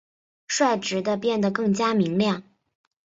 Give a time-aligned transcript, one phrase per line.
[0.47, 2.41] 率直地变得更加明亮！